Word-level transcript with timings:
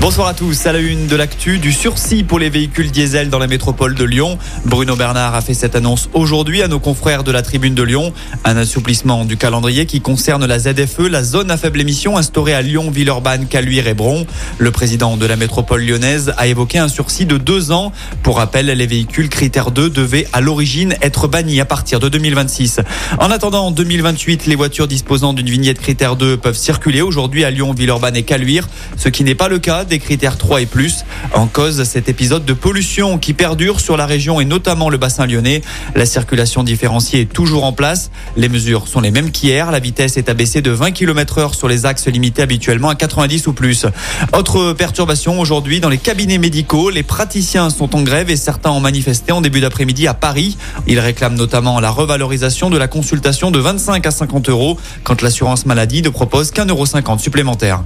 Bonsoir 0.00 0.28
à 0.28 0.34
tous. 0.34 0.64
À 0.64 0.72
la 0.72 0.78
une 0.78 1.08
de 1.08 1.14
l'actu, 1.14 1.58
du 1.58 1.72
sursis 1.72 2.24
pour 2.24 2.38
les 2.38 2.48
véhicules 2.48 2.90
diesel 2.90 3.28
dans 3.28 3.38
la 3.38 3.46
métropole 3.46 3.94
de 3.94 4.02
Lyon. 4.02 4.38
Bruno 4.64 4.96
Bernard 4.96 5.34
a 5.34 5.42
fait 5.42 5.52
cette 5.52 5.76
annonce 5.76 6.08
aujourd'hui 6.14 6.62
à 6.62 6.68
nos 6.68 6.78
confrères 6.78 7.22
de 7.22 7.30
la 7.30 7.42
tribune 7.42 7.74
de 7.74 7.82
Lyon. 7.82 8.14
Un 8.46 8.56
assouplissement 8.56 9.26
du 9.26 9.36
calendrier 9.36 9.84
qui 9.84 10.00
concerne 10.00 10.46
la 10.46 10.58
ZFE, 10.58 11.00
la 11.10 11.22
zone 11.22 11.50
à 11.50 11.58
faible 11.58 11.82
émission 11.82 12.16
instaurée 12.16 12.54
à 12.54 12.62
Lyon, 12.62 12.90
Villeurbanne, 12.90 13.46
Caluire 13.46 13.88
et 13.88 13.92
Bron. 13.92 14.26
Le 14.56 14.70
président 14.70 15.18
de 15.18 15.26
la 15.26 15.36
métropole 15.36 15.82
lyonnaise 15.82 16.32
a 16.38 16.46
évoqué 16.46 16.78
un 16.78 16.88
sursis 16.88 17.26
de 17.26 17.36
deux 17.36 17.70
ans. 17.70 17.92
Pour 18.22 18.38
rappel, 18.38 18.66
les 18.68 18.86
véhicules 18.86 19.28
critères 19.28 19.70
2 19.70 19.90
devaient 19.90 20.26
à 20.32 20.40
l'origine 20.40 20.94
être 21.02 21.28
bannis 21.28 21.60
à 21.60 21.66
partir 21.66 22.00
de 22.00 22.08
2026. 22.08 22.80
En 23.18 23.30
attendant, 23.30 23.66
en 23.66 23.70
2028, 23.70 24.46
les 24.46 24.56
voitures 24.56 24.88
disposant 24.88 25.34
d'une 25.34 25.50
vignette 25.50 25.78
critère 25.78 26.16
2 26.16 26.38
peuvent 26.38 26.56
circuler 26.56 27.02
aujourd'hui 27.02 27.44
à 27.44 27.50
Lyon, 27.50 27.74
Villeurbanne 27.74 28.16
et 28.16 28.22
Caluire, 28.22 28.66
ce 28.96 29.10
qui 29.10 29.24
n'est 29.24 29.34
pas 29.34 29.48
le 29.48 29.58
cas 29.58 29.84
des 29.90 29.98
critères 29.98 30.38
3 30.38 30.62
et 30.62 30.66
plus. 30.66 31.04
En 31.34 31.46
cause, 31.46 31.82
cet 31.82 32.08
épisode 32.08 32.44
de 32.44 32.52
pollution 32.52 33.18
qui 33.18 33.34
perdure 33.34 33.80
sur 33.80 33.96
la 33.96 34.06
région 34.06 34.40
et 34.40 34.44
notamment 34.44 34.88
le 34.88 34.96
bassin 34.96 35.26
lyonnais. 35.26 35.60
La 35.94 36.06
circulation 36.06 36.62
différenciée 36.62 37.22
est 37.22 37.32
toujours 37.32 37.64
en 37.64 37.72
place. 37.72 38.10
Les 38.36 38.48
mesures 38.48 38.88
sont 38.88 39.00
les 39.00 39.10
mêmes 39.10 39.32
qu'hier. 39.32 39.70
La 39.70 39.80
vitesse 39.80 40.16
est 40.16 40.28
abaissée 40.28 40.62
de 40.62 40.70
20 40.70 40.92
km 40.92 41.38
heure 41.38 41.54
sur 41.54 41.68
les 41.68 41.86
axes 41.86 42.06
limités 42.06 42.40
habituellement 42.40 42.88
à 42.88 42.94
90 42.94 43.48
ou 43.48 43.52
plus. 43.52 43.84
Autre 44.32 44.72
perturbation 44.72 45.40
aujourd'hui 45.40 45.80
dans 45.80 45.88
les 45.88 45.98
cabinets 45.98 46.38
médicaux. 46.38 46.88
Les 46.88 47.02
praticiens 47.02 47.68
sont 47.68 47.96
en 47.96 48.02
grève 48.02 48.30
et 48.30 48.36
certains 48.36 48.70
ont 48.70 48.80
manifesté 48.80 49.32
en 49.32 49.40
début 49.40 49.60
d'après-midi 49.60 50.06
à 50.06 50.14
Paris. 50.14 50.56
Ils 50.86 51.00
réclament 51.00 51.36
notamment 51.36 51.80
la 51.80 51.90
revalorisation 51.90 52.70
de 52.70 52.78
la 52.78 52.86
consultation 52.86 53.50
de 53.50 53.58
25 53.58 54.06
à 54.06 54.10
50 54.12 54.48
euros 54.48 54.78
quand 55.02 55.20
l'assurance 55.20 55.66
maladie 55.66 56.00
ne 56.02 56.08
propose 56.08 56.52
qu'un 56.52 56.66
euro 56.66 56.86
50 56.86 57.18
supplémentaire. 57.18 57.82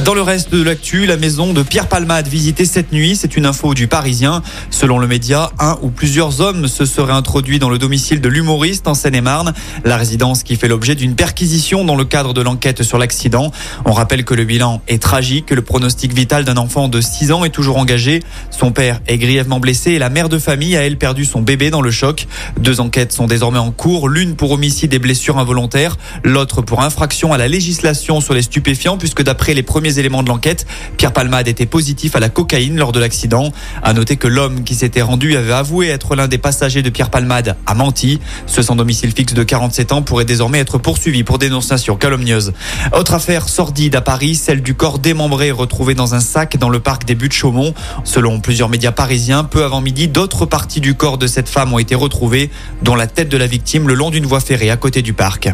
Dans 0.00 0.14
le 0.14 0.22
reste 0.22 0.50
de 0.50 0.62
l'actu, 0.62 1.04
la 1.04 1.18
maison 1.18 1.52
de 1.52 1.62
Pierre 1.62 1.86
Palmade 1.86 2.26
visitée 2.26 2.64
cette 2.64 2.92
nuit. 2.92 3.14
C'est 3.14 3.36
une 3.36 3.44
info 3.44 3.74
du 3.74 3.88
Parisien. 3.88 4.42
Selon 4.70 4.98
le 4.98 5.06
média, 5.06 5.50
un 5.58 5.76
ou 5.82 5.90
plusieurs 5.90 6.40
hommes 6.40 6.66
se 6.66 6.86
seraient 6.86 7.12
introduits 7.12 7.58
dans 7.58 7.68
le 7.68 7.76
domicile 7.76 8.22
de 8.22 8.28
l'humoriste 8.30 8.88
en 8.88 8.94
Seine-et-Marne. 8.94 9.52
La 9.84 9.98
résidence 9.98 10.44
qui 10.44 10.56
fait 10.56 10.66
l'objet 10.66 10.94
d'une 10.94 11.14
perquisition 11.14 11.84
dans 11.84 11.94
le 11.94 12.06
cadre 12.06 12.32
de 12.32 12.40
l'enquête 12.40 12.82
sur 12.82 12.96
l'accident. 12.96 13.52
On 13.84 13.92
rappelle 13.92 14.24
que 14.24 14.32
le 14.32 14.44
bilan 14.44 14.80
est 14.88 15.00
tragique, 15.00 15.46
que 15.46 15.54
le 15.54 15.60
pronostic 15.60 16.14
vital 16.14 16.44
d'un 16.44 16.56
enfant 16.56 16.88
de 16.88 17.02
6 17.02 17.30
ans 17.30 17.44
est 17.44 17.50
toujours 17.50 17.76
engagé. 17.76 18.20
Son 18.50 18.72
père 18.72 18.98
est 19.06 19.18
grièvement 19.18 19.60
blessé 19.60 19.92
et 19.92 19.98
la 19.98 20.08
mère 20.08 20.30
de 20.30 20.38
famille 20.38 20.74
a 20.74 20.86
elle 20.86 20.96
perdu 20.96 21.26
son 21.26 21.42
bébé 21.42 21.68
dans 21.68 21.82
le 21.82 21.90
choc. 21.90 22.28
Deux 22.58 22.80
enquêtes 22.80 23.12
sont 23.12 23.26
désormais 23.26 23.58
en 23.58 23.72
cours, 23.72 24.08
l'une 24.08 24.36
pour 24.36 24.52
homicide 24.52 24.94
et 24.94 24.98
blessures 24.98 25.38
involontaires, 25.38 25.98
l'autre 26.24 26.62
pour 26.62 26.80
infraction 26.80 27.34
à 27.34 27.36
la 27.36 27.46
législation 27.46 28.22
sur 28.22 28.32
les 28.32 28.42
stupéfiants 28.42 28.96
puisque 28.96 29.22
d'après 29.22 29.52
les 29.52 29.62
premiers 29.62 29.81
premiers 29.82 29.98
éléments 29.98 30.22
de 30.22 30.28
l'enquête, 30.28 30.64
Pierre 30.96 31.12
Palmade 31.12 31.48
était 31.48 31.66
positif 31.66 32.14
à 32.14 32.20
la 32.20 32.28
cocaïne 32.28 32.76
lors 32.76 32.92
de 32.92 33.00
l'accident. 33.00 33.50
À 33.82 33.92
noter 33.92 34.14
que 34.14 34.28
l'homme 34.28 34.62
qui 34.62 34.76
s'était 34.76 35.02
rendu 35.02 35.36
avait 35.36 35.52
avoué 35.52 35.88
être 35.88 36.14
l'un 36.14 36.28
des 36.28 36.38
passagers 36.38 36.82
de 36.82 36.88
Pierre 36.88 37.10
Palmade 37.10 37.56
a 37.66 37.74
menti. 37.74 38.20
Ce 38.46 38.62
sans 38.62 38.76
domicile 38.76 39.10
fixe 39.10 39.34
de 39.34 39.42
47 39.42 39.90
ans 39.90 40.02
pourrait 40.02 40.24
désormais 40.24 40.60
être 40.60 40.78
poursuivi 40.78 41.24
pour 41.24 41.38
dénonciation 41.38 41.96
calomnieuse. 41.96 42.52
Autre 42.96 43.14
affaire 43.14 43.48
sordide 43.48 43.96
à 43.96 44.02
Paris, 44.02 44.36
celle 44.36 44.62
du 44.62 44.74
corps 44.74 45.00
démembré 45.00 45.50
retrouvé 45.50 45.94
dans 45.94 46.14
un 46.14 46.20
sac 46.20 46.56
dans 46.58 46.68
le 46.68 46.78
parc 46.78 47.04
des 47.04 47.16
Buttes-Chaumont. 47.16 47.74
Selon 48.04 48.38
plusieurs 48.38 48.68
médias 48.68 48.92
parisiens, 48.92 49.42
peu 49.42 49.64
avant 49.64 49.80
midi, 49.80 50.06
d'autres 50.06 50.46
parties 50.46 50.80
du 50.80 50.94
corps 50.94 51.18
de 51.18 51.26
cette 51.26 51.48
femme 51.48 51.72
ont 51.72 51.80
été 51.80 51.96
retrouvées, 51.96 52.50
dont 52.82 52.94
la 52.94 53.08
tête 53.08 53.28
de 53.28 53.36
la 53.36 53.48
victime 53.48 53.88
le 53.88 53.94
long 53.94 54.10
d'une 54.10 54.26
voie 54.26 54.38
ferrée 54.38 54.70
à 54.70 54.76
côté 54.76 55.02
du 55.02 55.12
parc. 55.12 55.48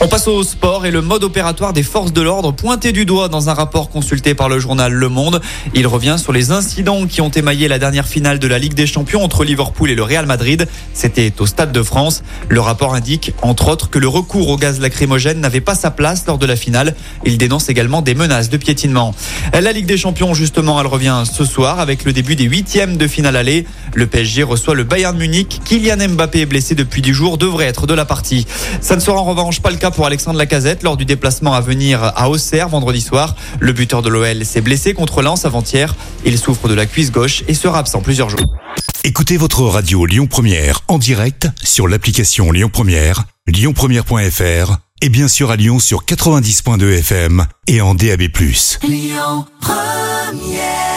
On 0.00 0.08
passe 0.08 0.26
au 0.28 0.42
sport 0.42 0.84
et 0.86 0.90
le 0.90 1.00
mode 1.00 1.24
opératoire 1.24 1.72
des 1.72 1.84
forces 1.84 2.12
de 2.12 2.20
l'ordre 2.20 2.52
pointé 2.52 2.92
du 2.92 3.06
doigt 3.06 3.28
dans 3.28 3.48
un 3.48 3.54
rapport 3.54 3.88
consulté 3.88 4.34
par 4.34 4.48
le 4.48 4.58
journal 4.58 4.92
Le 4.92 5.08
Monde. 5.08 5.40
Il 5.72 5.86
revient 5.86 6.16
sur 6.18 6.32
les 6.32 6.50
incidents 6.50 7.06
qui 7.06 7.20
ont 7.20 7.30
émaillé 7.30 7.68
la 7.68 7.78
dernière 7.78 8.06
finale 8.06 8.38
de 8.38 8.46
la 8.46 8.58
Ligue 8.58 8.74
des 8.74 8.86
Champions 8.86 9.22
entre 9.22 9.44
Liverpool 9.44 9.90
et 9.90 9.94
le 9.94 10.02
Real 10.02 10.26
Madrid. 10.26 10.68
C'était 10.92 11.32
au 11.38 11.46
Stade 11.46 11.72
de 11.72 11.82
France. 11.82 12.22
Le 12.48 12.60
rapport 12.60 12.94
indique, 12.94 13.32
entre 13.40 13.68
autres, 13.68 13.88
que 13.88 13.98
le 13.98 14.08
recours 14.08 14.48
au 14.48 14.56
gaz 14.56 14.78
lacrymogène 14.78 15.40
n'avait 15.40 15.62
pas 15.62 15.74
sa 15.74 15.90
place 15.90 16.26
lors 16.26 16.38
de 16.38 16.46
la 16.46 16.56
finale. 16.56 16.94
Il 17.24 17.38
dénonce 17.38 17.68
également 17.68 18.02
des 18.02 18.14
menaces 18.14 18.50
de 18.50 18.56
piétinement. 18.56 19.14
La 19.54 19.72
Ligue 19.72 19.86
des 19.86 19.96
Champions, 19.96 20.34
justement, 20.34 20.78
elle 20.80 20.88
revient 20.88 21.22
ce 21.24 21.44
soir 21.44 21.78
avec 21.78 22.04
le 22.04 22.12
début 22.12 22.36
des 22.36 22.44
huitièmes 22.44 22.96
de 22.96 23.06
finale 23.06 23.36
aller. 23.36 23.64
Le 23.94 24.06
PSG 24.06 24.42
reçoit 24.42 24.74
le 24.74 24.84
Bayern 24.84 25.16
Munich. 25.16 25.60
Kylian 25.64 26.08
Mbappé 26.08 26.46
blessé 26.46 26.74
depuis 26.74 27.00
10 27.00 27.12
jours, 27.12 27.38
devrait 27.38 27.66
être 27.66 27.86
de 27.86 27.94
la 27.94 28.04
partie. 28.04 28.46
Ça 28.80 28.96
ne 28.96 29.00
sera 29.00 29.18
en 29.18 29.24
revanche 29.24 29.60
pas 29.60 29.70
le 29.70 29.76
cas 29.76 29.83
pour 29.90 30.06
Alexandre 30.06 30.38
Lacazette 30.38 30.82
lors 30.82 30.96
du 30.96 31.04
déplacement 31.04 31.52
à 31.52 31.60
venir 31.60 32.02
à 32.02 32.30
Auxerre 32.30 32.68
vendredi 32.68 33.00
soir. 33.00 33.34
Le 33.60 33.72
buteur 33.72 34.02
de 34.02 34.08
l'OL 34.08 34.44
s'est 34.44 34.60
blessé 34.60 34.94
contre 34.94 35.22
Lens 35.22 35.44
avant-hier. 35.44 35.94
Il 36.24 36.38
souffre 36.38 36.68
de 36.68 36.74
la 36.74 36.86
cuisse 36.86 37.10
gauche 37.10 37.42
et 37.48 37.54
sera 37.54 37.78
absent 37.78 38.00
plusieurs 38.00 38.30
jours. 38.30 38.54
Écoutez 39.04 39.36
votre 39.36 39.62
radio 39.62 40.06
Lyon 40.06 40.26
Première 40.26 40.80
en 40.88 40.98
direct 40.98 41.48
sur 41.62 41.88
l'application 41.88 42.52
Lyon 42.52 42.70
Première, 42.72 43.24
lyonpremière.fr 43.46 44.78
et 45.02 45.08
bien 45.08 45.28
sûr 45.28 45.50
à 45.50 45.56
Lyon 45.56 45.78
sur 45.78 46.04
90.2 46.04 46.98
FM 46.98 47.46
et 47.66 47.80
en 47.80 47.94
DAB+. 47.94 48.22
Lyon 48.82 49.46
Première 49.60 50.93